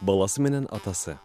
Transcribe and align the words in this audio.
баласы 0.00 0.40
менен 0.40 0.66
атасы. 0.70 1.18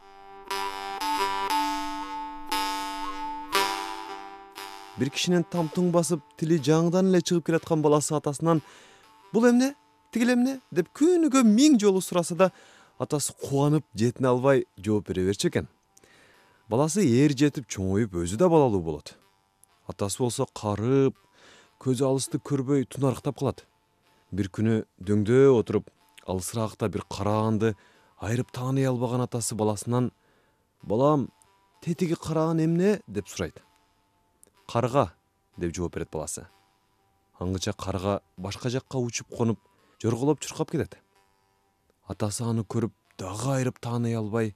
Бир 4.97 5.10
кишинин 5.10 5.44
там 5.44 5.69
туң 5.73 5.89
басып 5.94 6.21
тили 6.38 6.60
жаңыдан 6.62 7.09
эле 7.09 7.21
чыгып 7.21 7.47
келаткан 7.49 7.81
баласы 7.81 8.13
атасынан 8.15 8.62
бул 9.33 9.49
эмне? 9.49 9.73
Тигил 10.12 10.33
эмне? 10.36 10.59
деп 10.71 10.91
күнүгө 10.94 11.41
миң 11.44 11.79
жолу 11.81 12.01
сураса 12.01 12.36
да 12.36 12.51
атасы 12.99 13.33
кубанып 13.33 13.86
жетине 13.97 14.29
албай 14.29 14.65
жооп 14.78 15.08
бере 15.10 15.26
берчү 15.26 15.49
экен. 15.49 15.67
Баласы 16.70 17.02
эр 17.02 17.34
жетип 17.34 17.66
чоңоюп 17.67 18.13
өзү 18.21 18.38
да 18.38 18.49
балалуу 18.49 18.81
болот. 18.81 19.16
Атасы 19.90 20.21
болсо 20.21 20.45
карып 20.53 21.17
көзү 21.81 22.05
алысты 22.05 22.38
көрбөй 22.38 22.85
тунарыктап 22.85 23.40
калат. 23.40 23.66
Бир 24.31 24.49
күнү 24.53 24.84
дөңдөө 25.02 25.49
отуруп 25.58 25.90
алысыраакта 26.30 26.90
бир 26.90 27.04
караганды 27.10 27.74
айырып 28.23 28.52
тааный 28.55 28.86
албаган 28.88 29.22
атасы 29.26 29.55
баласынан 29.55 30.12
балам 30.82 31.27
тетиги 31.82 32.16
караган 32.16 32.63
эмне? 32.63 33.02
деп 33.08 33.27
сурайт. 33.27 33.62
Карга 34.68 35.13
деп 35.58 35.76
жооп 35.76 35.96
берет 35.96 36.12
баласы. 36.12 36.48
Аңгыча 37.40 37.73
карга 37.73 38.22
башка 38.38 38.70
жакка 38.70 38.98
учуп 38.98 39.27
конуп 39.27 39.59
жорголоп 40.02 40.40
чуркап 40.40 40.72
кетет. 40.72 40.98
Атасы 42.08 42.44
аны 42.44 42.63
көрүп 42.63 42.94
дагы 43.18 43.52
айырып 43.58 43.80
тааный 43.80 44.16
албай 44.16 44.55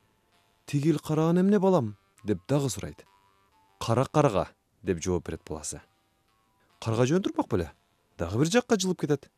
тигил 0.65 0.99
караган 0.99 1.41
эмне 1.41 1.59
балам? 1.59 1.97
деп 2.23 2.39
дагы 2.47 2.69
сурайт. 2.69 3.05
Кара 3.79 4.05
карга 4.05 4.47
деп 4.81 5.03
жооп 5.03 5.27
берет 5.27 5.43
баласы. 5.43 5.81
Карга 6.79 7.05
жөн 7.05 7.21
турмак 7.21 7.49
беле 7.51 7.71
дагы 8.17 8.39
бир 8.39 8.51
жакка 8.51 8.77
жылып 8.79 9.01
кетет 9.01 9.29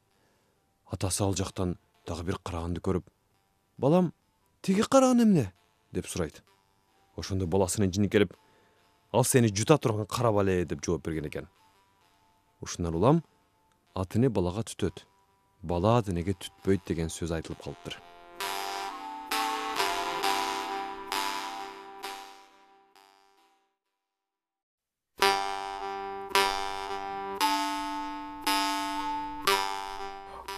атасы 0.85 1.23
ал 1.23 1.35
жактан 1.35 1.77
дагы 2.07 2.23
бир 2.23 2.37
караганды 2.37 2.81
көрүп 2.81 3.05
балам 3.79 4.13
тиги 4.61 4.83
караган 4.83 5.23
эмне? 5.23 5.53
деп 5.91 6.07
сурайт. 6.07 6.43
Ошондо 7.15 7.47
баласынын 7.47 7.93
жиникелип 7.93 8.33
ал 9.11 9.23
сени 9.23 9.47
жута 9.47 9.77
турган 9.77 10.05
кара 10.05 10.31
бале 10.31 10.65
деп 10.65 10.83
жооп 10.85 11.05
берген 11.05 11.27
экен. 11.27 11.47
Ушундан 12.61 12.95
улам 12.95 13.23
ат 13.95 14.15
эне 14.15 14.29
балага 14.29 14.61
түтөт 14.67 15.05
бала 15.63 15.97
ат 15.97 16.09
энеге 16.09 16.35
түтпөйт 16.35 16.85
деген 16.85 17.07
сөз 17.07 17.31
айтылып 17.31 17.63
калыптыр. 17.63 17.97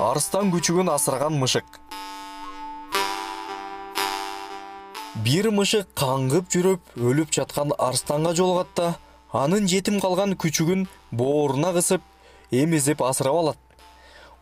Арстан 0.01 0.49
күчүгүн 0.49 0.89
асыраган 0.89 1.37
мышык 1.37 1.77
бир 5.25 5.49
мышык 5.53 5.89
каңгып 5.97 6.47
жүрүп 6.53 6.93
өлүп 6.97 7.33
жаткан 7.35 7.73
арстанга 7.77 8.31
жолугат 8.37 8.69
да 8.77 8.87
анын 9.37 9.67
жетим 9.69 9.99
калган 10.01 10.33
күчүгүн 10.39 10.85
бооруна 11.11 11.73
кысып 11.75 12.01
эмизип 12.51 13.01
асырап 13.05 13.35
алат. 13.41 13.57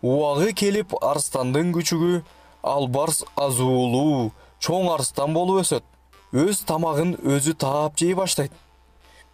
Убагы 0.01 0.53
келип 0.53 0.93
арстандын 1.01 1.73
күчүгү 1.75 2.21
албарс 2.63 3.23
азуулуу 3.35 4.29
чоң 4.63 4.91
арстан 4.93 5.33
болуп 5.35 5.63
өсөт. 5.63 5.83
Өз 6.31 6.61
тамагын 6.69 7.15
өзү 7.17 7.55
таап 7.59 7.97
жей 7.99 8.13
баштайт. 8.15 8.53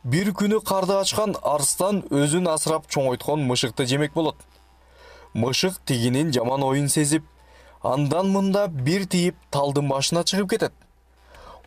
Бир 0.04 0.32
күнү 0.40 0.62
карды 0.66 0.98
ачкан 0.98 1.36
арстан 1.44 2.02
өзүн 2.10 2.50
асырап 2.54 2.88
чоңойткон 2.90 3.46
мышыкты 3.52 3.86
жемек 3.86 4.14
болот. 4.14 4.38
Мышык 5.34 5.78
тигинин 5.86 6.34
жаман 6.34 6.64
оюн 6.64 6.90
сезип 6.90 7.28
андан 7.84 8.32
мында 8.34 8.68
бир 8.68 9.06
тийип 9.06 9.38
талдын 9.52 9.90
башына 9.92 10.24
чыгып 10.24 10.56
кетет 10.56 10.85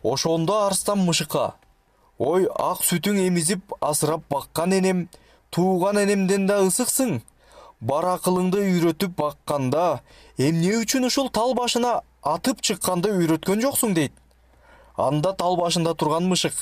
ошондо 0.03 0.65
арстан 0.65 0.99
мышыкка. 1.05 1.55
Ой 2.17 2.47
ак 2.55 2.83
сүтүң 2.83 3.19
эмизип 3.27 3.73
асырап 3.79 4.23
баккан 4.29 4.73
энем 4.73 5.07
тууган 5.51 5.97
энемден 5.97 6.47
да 6.47 6.59
ысыксың. 6.67 7.21
Бар 7.79 8.05
акылыңды 8.15 8.59
үйрөтүп 8.59 9.15
бакканда 9.15 10.01
эмне 10.37 10.75
үчүн 10.81 11.07
ушул 11.07 11.29
тал 11.29 11.53
башына 11.55 12.01
атып 12.23 12.61
чыкканды 12.61 13.13
үйрөткөн 13.15 13.61
жоксуң? 13.63 13.93
дейт. 13.93 14.11
Анда 14.97 15.33
тал 15.33 15.55
башында 15.55 15.93
турган 15.95 16.27
мышык. 16.27 16.53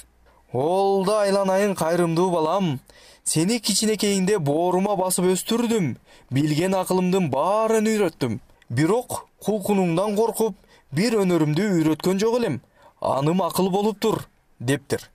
Ол 0.54 1.06
да 1.06 1.22
айланайын 1.22 1.76
кайрымдуу 1.76 2.30
балам. 2.32 2.80
Сени 3.24 3.60
кичинекейиңде 3.60 4.38
боорума 4.40 4.96
басып 4.96 5.26
өстүрдүм. 5.34 5.96
Билген 6.32 6.76
акылымдын 6.76 7.32
баарын 7.32 7.90
үйрөттүм. 7.90 8.40
Бирок 8.70 9.26
кулкунуңдан 9.44 10.16
коркуп 10.16 10.56
бир 10.92 11.18
өнөрүмдү 11.24 11.66
үйрөткөн 11.80 12.20
жок 12.22 12.38
элем 12.40 12.62
аным 13.00 13.42
акыл 13.42 13.70
болуптур 13.70 14.28
дептир. 14.60 15.10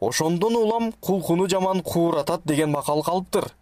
Ошондон 0.00 0.56
улам 0.56 0.92
кулкуну 0.92 1.48
жаман 1.48 1.82
кууратат 1.82 2.42
деген 2.44 2.70
макал 2.70 3.02
калыптыр. 3.02 3.52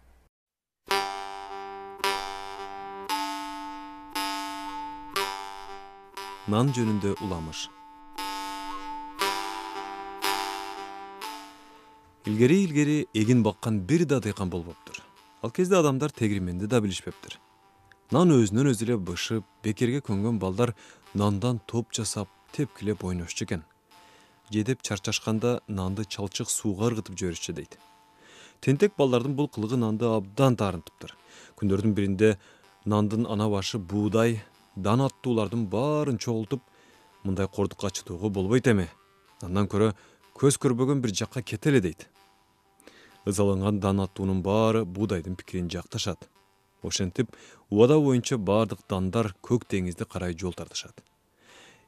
Нан 6.47 6.73
жөнүндө 6.75 7.15
уламыш. 7.23 7.69
Илгери 12.25 12.63
илгери 12.63 13.07
эгин 13.13 13.43
баккан 13.43 13.79
бир 13.79 14.05
да 14.05 14.19
дыйкан 14.19 14.49
болбоптур. 14.49 14.99
Ал 15.41 15.51
кезде 15.51 15.77
адамдар 15.77 16.09
тегирменди 16.09 16.67
да 16.67 16.81
билишпептир. 16.81 17.39
Нан 18.11 18.31
өзүнөн 18.31 18.73
өзү 18.73 18.83
эле 18.85 18.97
бышып 18.97 19.43
бекерге 19.63 20.01
көнгөн 20.01 20.39
балдар 20.39 20.75
нандан 21.13 21.61
топ 21.65 21.93
жасап 21.93 22.27
тепкилеп 22.53 23.03
ойношчу 23.03 23.45
экен. 23.45 23.63
Жедеп 24.51 24.83
чарчашканда 24.85 25.61
нанды 25.67 26.05
чалчык 26.05 26.49
сууга 26.49 26.91
ыргытып 26.91 27.17
жиберишчү 27.17 27.53
дейт. 27.57 27.77
Тентек 28.61 28.93
балдардын 28.97 29.35
бул 29.35 29.49
кылыгы 29.49 29.79
нанды 29.81 30.05
абдан 30.05 30.55
таарынтыптыр 30.59 31.15
күндөрдүн 31.59 31.95
биринде 31.97 32.37
нандын 32.85 33.25
ана 33.25 33.49
башы 33.49 33.79
буудай 33.79 34.41
дан 34.75 35.01
аттуулардын 35.01 35.65
баарын 35.67 36.19
чогултуп 36.19 36.61
мындай 37.23 37.47
кордукка 37.47 37.89
чыдоого 37.89 38.29
болбойт 38.29 38.67
эми. 38.67 38.89
Андан 39.41 39.67
көрө 39.67 39.93
көз 40.37 40.59
көрбөгөн 40.61 41.01
бир 41.01 41.15
жакка 41.15 41.41
кетели 41.41 41.81
дейт. 41.81 42.07
Ызаланган 43.25 43.79
дан 43.79 43.99
аттуунун 44.03 44.43
баары 44.43 44.85
буудайдын 44.85 45.35
пикирин 45.35 45.69
жакташат. 45.69 46.29
Ошентип 46.83 47.31
убада 47.69 47.97
боюнча 47.99 48.37
баардык 48.37 48.85
дандар 48.89 49.33
көк 49.41 49.65
деңизди 49.71 50.05
карай 50.05 50.35
жол 50.37 50.53
тартышат 50.53 51.03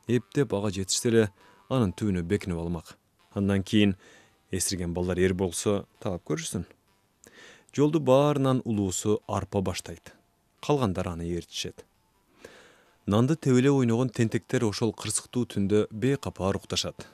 эптеп 0.07 0.53
ага 0.53 0.69
жетишсе 0.69 1.09
эле 1.09 1.23
анын 1.69 1.93
түбүнө 1.97 2.23
бекинип 2.29 2.59
алмак. 2.61 2.95
Андан 3.33 3.63
кийин 3.63 3.95
эсирген 4.51 4.93
балдар 4.93 5.19
эр 5.19 5.33
болсо 5.33 5.85
таап 5.99 6.23
көрүшсүн. 6.29 6.65
Жолду 7.75 7.99
баарынан 7.99 8.61
улуусу 8.65 9.19
арпа 9.27 9.61
баштайт. 9.61 10.13
Калгандары 10.61 11.11
аны 11.11 11.25
ээрчишет. 11.25 11.85
Нанды 13.05 13.35
тебелеп 13.35 13.73
ойногон 13.73 14.09
тентектер 14.09 14.65
ошол 14.65 14.93
кырсыктуу 14.93 15.45
түндө 15.45 15.87
бейкапа 15.91 16.53
укташат. 16.55 17.07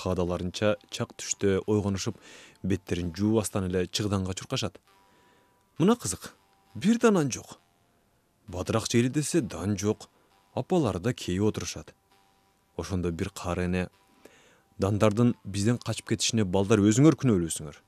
Каадаларынча 0.00 0.76
чак 0.90 1.12
түштө 1.16 1.60
ойгонушуп 1.66 2.16
беттерин 2.62 3.12
жуубастан 3.14 3.68
эле 3.68 3.86
чыгданга 3.86 4.34
чуркашат. 4.34 4.80
Мына 5.78 5.96
кызык 5.96 6.34
бир 6.74 6.98
да 6.98 7.10
нан 7.10 7.30
жок. 7.30 7.58
Бадырак 8.48 8.90
жейли 8.90 9.08
десе 9.08 9.40
дан 9.40 9.78
жок. 9.78 10.08
Апалары 10.54 10.98
да 10.98 11.14
кейип 11.14 11.42
отурушат 11.44 11.94
ошондо 12.80 13.12
бир 13.12 13.30
кары 13.30 13.68
эне 13.68 13.86
дандардын 14.78 15.34
бизден 15.44 15.78
качып 15.78 16.08
кетишине 16.12 16.44
балдар 16.44 16.80
өзүңөр 16.80 17.18
күнөөлүүсүңөр 17.20 17.80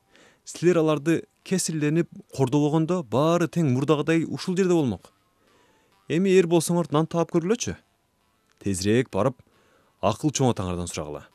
силер 0.45 0.83
аларды 0.83 1.23
кесирленип 1.45 2.11
кордобогондо 2.37 3.03
баары 3.03 3.49
тең 3.49 3.73
мурдагыдай 3.75 4.25
ушул 4.25 4.57
жерде 4.57 4.75
болмок. 4.75 5.13
Эми 6.09 6.35
эр 6.37 6.47
болсоңор 6.51 6.91
нан 6.93 7.07
таап 7.07 7.33
көргүлөчү 7.35 7.77
тезирээк 8.63 9.11
барып 9.15 9.39
акыл 10.03 10.35
чоң 10.35 10.53
атаңардан 10.53 10.91
сурагыла 10.91 11.27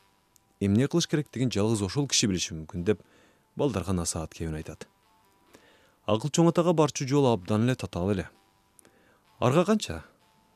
эмне 0.60 0.88
кылыш 0.88 1.06
керектигин 1.06 1.50
жалгыз 1.54 1.82
ошол 1.86 2.08
киши 2.08 2.28
билиши 2.28 2.54
мүмкүн 2.54 2.84
деп 2.84 3.02
балдарга 3.56 3.92
насаат 3.92 4.34
кебин 4.34 4.56
айтат. 4.58 4.86
Акыл 6.06 6.30
чоң 6.30 6.50
атага 6.50 6.72
барчу 6.72 7.06
жол 7.08 7.28
абдан 7.32 7.66
эле 7.66 7.76
татаал 7.76 8.12
эле. 8.12 8.28
Арга 9.40 9.64
канча 9.64 10.02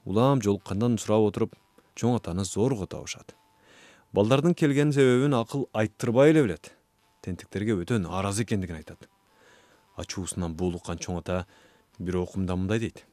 улам 0.05 0.43
жолуккандан 0.43 0.99
сурап 0.99 1.29
отуруп 1.29 1.57
чоң 1.97 2.19
атаны 2.19 2.45
зорго 2.45 2.87
табышат. 2.87 3.35
Балдардын 4.13 4.55
келген 4.55 4.93
себебин 4.93 5.35
акыл 5.35 5.69
айттырбай 5.73 6.31
эле 6.31 6.43
билет. 6.43 6.73
Тентектерге 7.23 7.77
өтө 7.79 7.99
нааразы 8.03 8.45
экендигин 8.45 8.81
айтат. 8.81 9.09
Ачуусунан 9.97 10.55
буулуккан 10.57 10.99
чоң 10.99 11.21
ата 11.21 11.47
бир 11.99 12.21
окумда 12.23 12.57
мындай 12.57 12.79
дейт. 12.79 13.05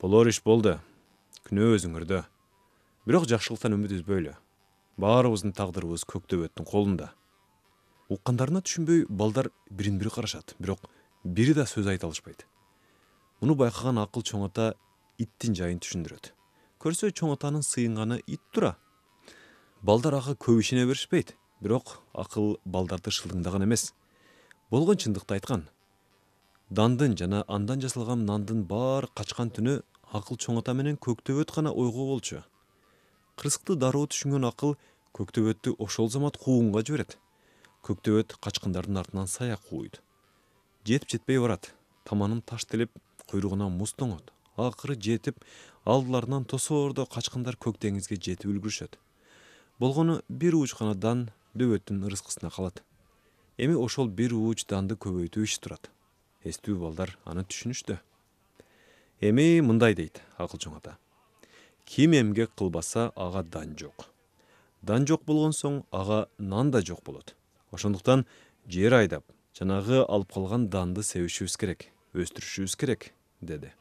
Болор 0.00 0.28
иш 0.28 0.42
болду 0.42 0.78
күнөө 1.48 1.76
өзүңөрдө. 1.78 2.22
Бирок 3.06 3.26
жакшылыктан 3.30 3.74
үмүт 3.78 3.98
үзбөйлү 3.98 4.36
баарыбыздын 5.00 5.54
тагдырыбыз 5.56 6.04
көк 6.06 6.28
төбөттүн 6.30 6.68
колунда 6.68 7.12
уккандарына 8.12 8.60
түшүнбөй 8.60 9.06
балдар 9.08 9.48
бирин 9.70 9.98
бири 10.00 10.12
карашат 10.12 10.54
бирок 10.60 10.84
бири 11.24 11.54
да 11.56 11.64
сөз 11.66 11.88
айта 11.88 12.06
алышпайт. 12.06 12.44
Муну 13.40 13.56
байкаган 13.56 13.98
акыл 14.02 14.22
чоң 14.22 14.46
ата 14.50 14.72
иттин 15.18 15.56
жайын 15.56 15.80
түшүндүрөт 15.80 16.32
көрсө 16.82 17.12
чоң 17.14 17.36
атанын 17.36 17.62
сыйынганы 17.62 18.16
ит 18.26 18.40
тура. 18.50 18.72
Балдар 19.86 20.16
ага 20.18 20.32
көп 20.34 20.58
ишене 20.64 20.82
беришпейт 20.88 21.36
бирок 21.62 22.00
акыл 22.12 22.56
балдарды 22.64 23.12
шылдыңдаган 23.14 23.62
эмес. 23.68 23.92
Болгон 24.70 24.98
чындыкты 24.98 25.36
айткан. 25.36 25.68
Дандын 26.70 27.14
жана 27.20 27.44
андан 27.46 27.84
жасалган 27.84 28.24
нандын 28.26 28.64
баары 28.66 29.12
качкан 29.14 29.54
түнү 29.54 29.76
акыл 30.10 30.40
чоң 30.42 30.58
ата 30.58 30.74
менен 30.74 30.98
көк 30.98 31.22
төбөт 31.22 31.54
гана 31.54 31.70
ойго 31.70 32.08
болчу. 32.10 32.42
Кырсыкты 33.38 33.78
дароо 33.78 34.10
түшүнгөн 34.10 34.50
акыл 34.50 34.74
көк 35.14 35.30
төбөттү 35.38 35.76
ошол 35.78 36.10
замат 36.10 36.40
куугунга 36.42 36.82
жиберет. 36.82 37.18
Көк 37.86 38.02
төбөт 38.02 38.34
качкындардын 38.42 38.98
артынан 38.98 39.30
сая 39.30 39.60
кууйт. 39.70 40.02
Жетип 40.84 41.14
жетпей 41.14 41.38
барат 41.38 41.74
таманын 42.02 42.42
таш 42.42 42.66
телеп 42.66 42.90
куйругуна 43.30 43.70
муз 43.70 43.94
тоңот 43.94 44.34
акыры 44.56 44.96
жетип 45.00 45.38
алдыларынан 45.84 46.44
тосоордо 46.44 47.06
качкындар 47.06 47.56
көк 47.56 47.78
деңизге 47.82 48.16
жетип 48.16 48.50
үлгүрүшөт. 48.50 48.98
Болгону 49.80 50.20
бир 50.28 50.54
ууч 50.54 50.74
гана 50.78 50.94
дан 50.94 51.30
дөбөттүн 51.54 52.04
ырыскысына 52.06 52.50
калат. 52.50 52.82
Эми 53.58 53.74
ошол 53.74 54.08
бир 54.08 54.34
ууч 54.34 54.66
данды 54.66 54.94
көбөйтүү 54.94 55.44
иши 55.44 55.60
турат. 55.60 55.90
Эстүү 56.44 56.78
балдар 56.78 57.16
аны 57.24 57.44
түшүнүштү. 57.44 57.98
Эми 59.20 59.60
мындай 59.60 59.94
дейт 59.94 60.22
акыл 60.38 60.58
чоң 60.58 60.78
ата. 60.78 60.96
Ким 61.84 62.14
эмгек 62.14 62.54
кылбаса 62.56 63.12
ага 63.16 63.42
дан 63.42 63.76
жок. 63.78 64.08
Дан 64.82 65.06
жок 65.06 65.24
болгон 65.26 65.52
соң 65.52 65.82
ага 65.90 66.26
нан 66.38 66.70
да 66.70 66.82
жок 66.82 67.02
болот. 67.04 67.34
Ошондуктан 67.72 68.26
жер 68.68 68.94
айдап 68.94 69.24
жанагы 69.58 70.02
алып 70.06 70.32
калган 70.32 70.68
данды 70.70 71.02
себишибиз 71.02 71.56
керек 71.56 71.88
өстүрүшүбүз 72.14 72.76
керек 72.78 73.12
деди 73.40 73.72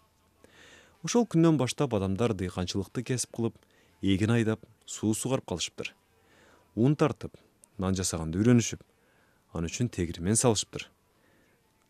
ошол 1.03 1.25
күндөн 1.25 1.57
баштап 1.57 1.93
адамдар 1.97 2.33
дыйканчылыкты 2.37 3.03
кесип 3.03 3.31
кылып 3.35 3.55
эгин 4.01 4.31
айдап 4.35 4.61
суу 4.85 5.13
сугарып 5.13 5.47
калышыптыр. 5.49 5.93
Ун 6.75 6.95
тартып 6.95 7.37
нан 7.77 7.97
жасаганды 7.97 8.39
үйрөнүшүп 8.41 8.83
ал 9.53 9.65
үчүн 9.65 9.89
тегирмен 9.89 10.37
салышыптыр. 10.37 10.87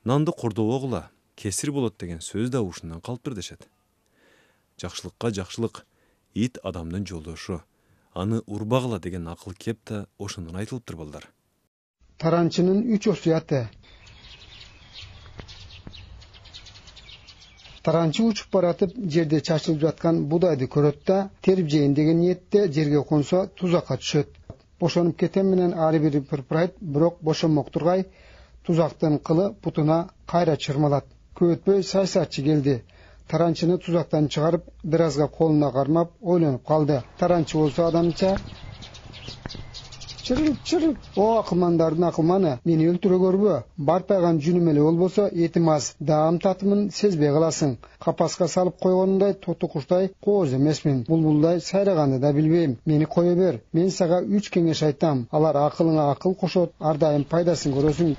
Нанды 0.04 0.32
кордобогула 0.32 1.10
кесир 1.36 1.72
болот 1.72 1.98
деген 2.00 2.24
сөз 2.24 2.50
да 2.50 2.62
ушундан 2.62 3.02
калыптыр 3.02 3.36
дешет. 3.36 3.68
Жакшылыкка 4.80 5.32
жакшылык 5.32 5.86
ит 6.34 6.58
адамдын 6.64 7.06
жолдошу 7.06 7.62
аны 8.14 8.42
урбагыла 8.48 9.00
деген 9.00 9.28
акыл 9.28 9.54
кеп 9.54 9.80
да 9.86 10.08
ошондон 10.18 10.56
айтылыптыр 10.56 10.96
балдар. 10.96 11.28
Таранчынын 12.18 12.86
үч 12.94 13.08
осуяты 13.08 13.70
таранчы 17.84 18.24
учуп 18.24 18.52
баратып 18.54 18.94
жерде 19.16 19.40
чачылып 19.42 19.80
жаткан 19.82 20.26
буудайды 20.32 20.68
көрөт 20.76 21.00
да 21.08 21.18
терип 21.42 21.70
жейин 21.74 21.94
деген 21.94 22.20
ниетте 22.20 22.68
жерге 22.72 23.04
консо 23.04 23.48
тузакка 23.62 23.98
түшөт. 23.98 24.28
Бошонуп 24.80 25.18
кетем 25.18 25.50
менен 25.54 25.74
ары 25.74 26.00
бери 26.00 26.22
пырпырайт 26.22 26.76
бирок 26.82 27.18
бошонмок 27.22 27.72
тургай 27.72 28.06
тузактын 28.66 29.20
кылы 29.20 29.52
бутуна 29.64 30.10
кайра 30.28 30.56
чырмалат. 30.58 31.06
Көп 31.36 31.56
өтпөй 31.58 31.84
саясатчы 31.84 32.44
келди. 32.44 32.84
Таранчыны 33.28 33.78
тузактан 33.78 34.28
чыгарып 34.28 34.66
бир 34.84 35.02
азга 35.02 35.28
колуна 35.28 35.72
кармап 35.72 36.12
ойлонуп 36.22 36.66
калды. 36.68 37.02
Таранчы 37.20 37.58
болсо 37.58 37.88
адамча 37.88 38.36
чырып 40.32 40.60
чырып 40.64 40.98
о 41.20 41.24
акылмандардын 41.40 42.06
акылманы 42.08 42.52
мени 42.64 42.86
өлтүрө 42.88 43.18
көрбө. 43.20 43.56
Барпайган 43.90 44.38
жүнүм 44.46 44.70
эле 44.72 44.84
болбосо 44.86 45.26
этим 45.28 45.68
аз. 45.70 45.90
Даам 46.00 46.38
татымын 46.40 46.86
сезбей 46.96 47.34
каласың. 47.36 47.74
Капаска 48.00 48.48
салып 48.48 48.78
койгонуңдай 48.80 49.34
тоту 49.46 49.68
куштай 49.68 50.12
кооз 50.24 50.54
эмесмин. 50.54 51.04
Булбулдай 51.10 51.60
сайраганды 51.60 52.20
да 52.20 52.32
билбейм. 52.32 52.78
Мени 52.86 53.06
кое 53.06 53.36
бер. 53.36 53.60
Мен 53.74 53.92
сага 53.92 54.22
үч 54.22 54.48
кеңеш 54.54 54.86
айтам. 54.86 55.28
Алар 55.32 55.60
акылыңа 55.66 56.12
акыл 56.12 56.34
кошот 56.36 56.72
ар 56.80 56.98
дайым 56.98 57.26
пайдасын 57.26 57.76
көрөсүң 57.76 58.16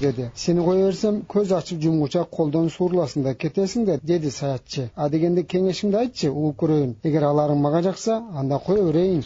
деди. 0.00 0.30
Сени 0.34 0.64
кое 0.64 0.84
берсем 0.84 1.22
көз 1.32 1.56
ачып 1.56 1.80
жумгуча 1.80 2.26
колдон 2.30 2.68
сууруласың 2.68 3.24
да 3.24 3.34
кетесиң 3.34 3.86
да 3.86 3.98
деди 4.02 4.30
саятчы. 4.30 4.90
Адегенде 4.96 5.46
кеңешиңди 5.54 5.96
айтчы 6.02 6.30
угуп 6.30 6.60
көрөйүн. 6.66 6.94
Эгер 7.02 7.30
аларың 7.32 7.62
мага 7.62 7.82
жакса 7.82 8.20
анда 8.34 8.60
кое 8.66 8.82
берейин 8.82 9.24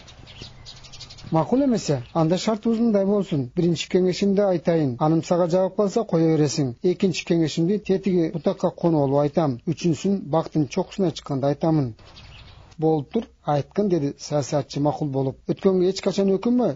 макул 1.31 1.63
эмесе 1.65 2.03
анда 2.13 2.37
шартыбыз 2.39 2.79
мындай 2.81 3.05
болсун. 3.07 3.45
Биринчи 3.57 3.89
кеңешимди 3.91 4.43
айтайын. 4.43 4.97
Анын 4.99 5.23
сага 5.23 5.47
жагып 5.53 5.77
калса 5.77 6.05
кое 6.13 6.27
бересиң. 6.33 6.73
Экинчи 6.83 7.25
кеңешимди 7.29 7.79
тетиги 7.91 8.31
бутакка 8.35 8.71
конуп 8.71 9.05
алып 9.07 9.21
айтам. 9.25 9.59
Үчүнчүсүн 9.67 10.19
бактын 10.35 10.67
чокусуна 10.69 11.13
чыкканда 11.13 11.53
айтамын. 11.55 11.95
Болуптур 12.79 13.29
айткын 13.45 13.89
деди 13.89 14.15
саясатчы 14.19 14.81
макул 14.81 15.09
болуп. 15.09 15.39
Өткөнгө 15.49 15.93
эч 15.93 16.03
качан 16.03 16.35
өкүнбө 16.35 16.75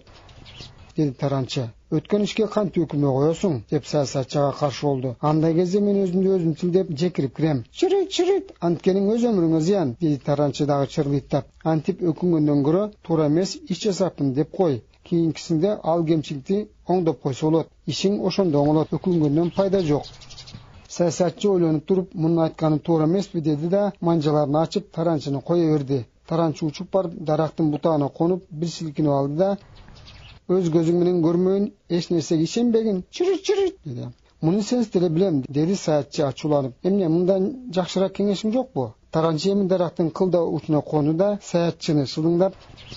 деди 0.97 1.13
таранчы. 1.23 1.65
Өткөн 1.95 2.25
ишке 2.27 2.47
кантип 2.55 2.87
өкүнбөй 2.87 3.13
коесуң 3.17 3.59
деп 3.71 3.87
саясатчы 3.87 4.39
ага 4.41 4.57
каршы 4.61 4.87
болду. 4.87 5.15
Андай 5.21 5.55
кезде 5.59 5.81
мен 5.81 6.01
өзүмдү 6.05 6.33
өзүм 6.37 6.55
тилдеп 6.61 6.91
жекирип 7.03 7.37
кирем 7.37 7.63
чырыйт 7.81 8.11
чырыйт 8.17 8.53
анткени 8.69 9.05
өз 9.15 9.27
өмүрүңө 9.31 9.61
зыян 9.69 9.95
деди 10.01 10.19
таранчы 10.27 10.67
дагы 10.67 10.91
чырлыйттап. 10.97 11.47
Антип 11.75 12.03
өкүнгөндөн 12.13 12.65
көрө 12.69 12.85
туура 13.03 13.29
эмес 13.33 13.57
иш 13.69 13.85
жасапмын 13.87 14.35
деп 14.35 14.51
кой. 14.51 14.83
Кийинкисинде 15.05 15.77
ал 15.83 16.05
кемчиликти 16.05 16.69
оңдоп 16.89 17.21
койсо 17.23 17.51
болот. 17.51 17.69
Ишиң 17.87 18.23
ошондо 18.27 18.63
оңолот 18.65 18.97
өкүнгөндөн 18.99 19.53
пайда 19.57 19.83
жок 19.85 20.09
саясатчы 20.95 21.49
ойлонуп 21.51 21.87
туруп 21.87 22.13
мунун 22.15 22.45
айтканы 22.45 22.79
туура 22.79 23.07
эмеспи 23.07 23.41
деди 23.41 23.69
да 23.69 23.93
манжаларын 24.01 24.57
ачып 24.57 24.93
таранчыны 24.93 25.41
кое 25.43 25.67
берди. 25.73 26.05
Таранчы 26.29 26.65
учуп 26.67 26.91
барып 26.93 27.15
дарактын 27.31 27.71
бутагына 27.71 28.09
конуп 28.09 28.45
бир 28.51 28.69
силкинип 28.69 29.11
алды 29.11 29.37
да 29.37 29.59
өз 30.53 30.67
көзүң 30.73 30.97
менен 31.01 31.23
көрмөйүн 31.25 31.67
эч 31.99 32.11
нерсеге 32.11 32.45
ишенбегин 32.45 33.03
чырыт 33.19 33.79
деди 33.85 34.09
муну 34.43 34.63
сенс 34.63 34.91
деле 34.93 35.09
билем 35.09 35.43
деди 35.49 35.75
саятчы 35.75 36.23
ачууланып 36.27 36.89
эмне 36.91 37.09
мындан 37.09 37.47
жакшыраак 37.79 38.13
кеңешиң 38.19 38.53
жокпу 38.53 38.91
таранчы 39.15 39.53
эми 39.53 39.69
дарактын 39.69 40.11
кылда 40.11 40.43
учуна 40.43 40.81
конду 40.83 41.13
да 41.15 41.39
саятчыны 41.51 42.05
шылдыңдап 42.13 42.55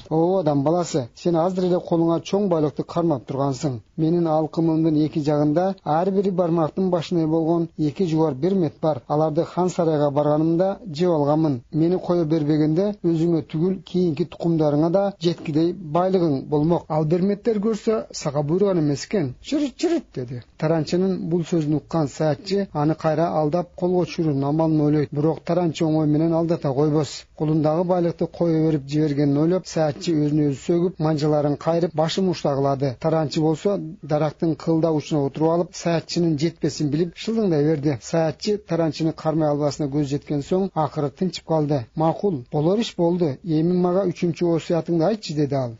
о 0.09 0.39
адам 0.39 0.63
баласы 0.63 1.07
сен 1.15 1.35
азыр 1.35 1.65
эле 1.65 1.79
колуңа 1.89 2.19
чоң 2.21 2.47
байлыкты 2.49 2.83
кармап 2.83 3.27
тургансың. 3.27 3.81
Менин 3.97 4.27
алкымымдын 4.27 4.97
эки 5.05 5.21
жагында 5.25 5.75
ар 5.83 6.11
бир 6.11 6.31
бармактын 6.31 6.89
башындай 6.89 7.27
болгон 7.27 7.67
эки 7.77 8.05
жубар 8.05 8.33
бермет 8.33 8.73
бар. 8.81 9.01
Аларды 9.07 9.43
хан 9.43 9.69
сарайга 9.69 10.09
барганымда 10.11 10.79
жеп 10.87 11.09
алганмын. 11.09 11.61
Мени 11.71 11.99
кое 12.07 12.25
бербегенде 12.25 12.95
өзүңө 13.03 13.43
түгүл 13.51 13.81
кийинки 13.83 14.25
тукумдарыңа 14.25 14.89
да 14.91 15.13
жеткидей 15.19 15.73
байлыгың 15.73 16.45
болмок. 16.49 16.85
Ал 16.89 17.05
берметтер 17.05 17.59
көрсө 17.59 18.05
сага 18.11 18.43
буйруган 18.43 18.79
эмес 18.79 19.05
экен 19.05 19.35
чырыт 19.41 19.75
чырыт 19.77 20.05
деди. 20.15 20.43
Таранчынын 20.57 21.29
бул 21.29 21.43
сөзүн 21.43 21.77
уккан 21.81 22.07
саятчы 22.07 22.67
аны 22.73 22.95
кайра 22.95 23.31
алдап 23.41 23.75
колго 23.75 24.05
түшүрүүнүн 24.05 24.49
амалын 24.49 24.81
ойлойт. 24.81 25.09
Бирок 25.11 25.43
таранчы 25.43 25.85
оңой 25.85 26.06
менен 26.13 26.33
алдата 26.33 26.71
койбос 26.73 27.11
колундагы 27.39 27.83
байлыкты 27.91 28.27
кое 28.39 28.61
берип 28.67 28.87
жибергенин 28.93 29.37
ойлоп 29.43 29.67
саятчы 29.67 30.13
өзүн 30.13 30.43
өзү 30.47 30.59
сөгүп 30.63 31.01
манжаларын 31.07 31.57
кайрып 31.65 31.95
башын 32.01 32.29
уштагылады 32.33 32.95
таранчы 33.05 33.41
болсо 33.41 33.77
дарактын 34.13 34.55
кылда 34.55 34.91
учуна 34.99 35.25
отуруп 35.27 35.53
алып 35.55 35.75
саятчынын 35.81 36.37
жетпесин 36.43 36.89
билип 36.93 37.15
шылдыңдай 37.23 37.63
берди. 37.69 37.97
Саятчы 38.01 38.57
таранчыны 38.71 39.13
кармай 39.23 39.49
албасына 39.49 39.89
көзү 39.93 40.15
жеткен 40.15 40.43
соң 40.49 40.69
акыры 40.85 41.09
тынчып 41.09 41.45
калды. 41.53 41.83
Макул 41.95 42.43
болор 42.51 42.79
иш 42.79 42.95
болду. 42.97 43.35
Эми 43.43 43.77
мага 43.85 44.07
үчүнчү 44.11 44.55
осуятыңды 44.55 45.09
айтчы 45.11 45.37
деди 45.41 45.55
ал 45.55 45.77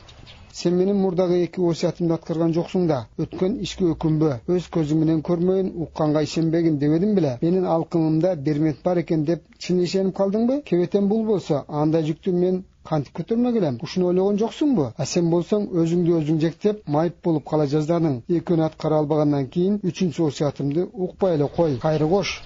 сен 0.52 0.76
менин 0.76 0.96
мурдагы 0.96 1.42
эки 1.44 1.60
осуятымды 1.60 2.14
аткарган 2.14 2.54
жоксуң 2.56 2.86
да 2.88 2.98
өткөн 3.24 3.58
ишке 3.66 3.84
өкүнбө 3.92 4.30
өз 4.54 4.68
көзүң 4.76 5.02
менен 5.02 5.20
көрмөйүн 5.28 5.70
укканга 5.84 6.22
ишенбегин 6.22 6.78
дебедим 6.78 7.14
беле. 7.14 7.38
Менин 7.42 7.66
алкымымда 7.66 8.34
бермет 8.36 8.82
бар 8.84 9.02
экен 9.02 9.24
деп 9.24 9.44
чын 9.58 9.82
ишенип 9.84 10.16
калдыңбы? 10.16 10.62
Кебетем 10.64 11.08
бул 11.08 11.24
болсо 11.26 11.64
андай 11.68 12.04
жүктү 12.08 12.32
мен 12.32 12.64
кантип 12.88 13.18
көтөрмөк 13.20 13.58
элем 13.60 13.78
ушуну 13.82 14.08
ойлогон 14.08 14.38
жоксуңбу? 14.40 14.92
А 14.96 15.06
сен 15.06 15.30
болсоң 15.30 15.68
өзүңдү 15.82 16.16
өзүң 16.22 16.40
жектеп 16.46 16.82
майып 16.86 17.20
болуп 17.24 17.44
кала 17.50 17.66
жаздадың. 17.66 18.22
Экөөнү 18.40 18.64
аткара 18.70 19.02
албагандан 19.02 19.46
кийин 19.52 19.78
үчүнчү 19.84 20.28
осуятымды 20.30 20.88
укпай 20.92 21.36
эле 21.36 21.48
кой. 21.56 21.78
Кайры 21.82 22.08
кош! 22.08 22.40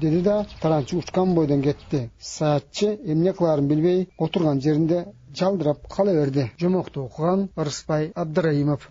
Деди 0.00 0.20
да 0.20 0.46
таранчы 0.60 0.96
учкан 0.96 1.34
бойдон 1.34 1.62
кетти. 1.62 2.10
Саятчы 2.20 2.98
эмне 3.04 3.32
кылаарын 3.32 3.68
билбей 3.68 4.08
отурган 4.18 4.60
жеринде 4.60 5.06
жалдырап 5.38 5.86
кала 5.88 6.12
берди. 6.14 6.50
Жомокту 6.58 7.04
окуган 7.04 7.48
ырысбай 7.56 8.12
абдыраимов 8.14 8.88